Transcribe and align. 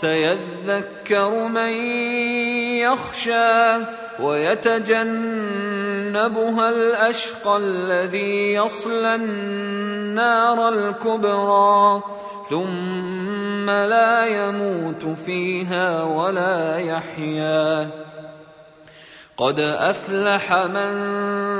سيذكر 0.00 1.48
من 1.48 1.72
يخشى 2.80 3.84
ويتجنبها 4.20 5.10
الأشقى 6.70 7.56
الذي 7.56 8.54
يصلى 8.54 9.14
النار 9.14 10.68
الكبرى. 10.68 12.02
ثم 12.50 13.70
لا 13.70 14.26
يموت 14.26 15.18
فيها 15.26 16.02
ولا 16.02 16.78
يحيا. 16.78 17.90
قد 19.36 19.60
أفلح 19.60 20.52
من 20.52 20.92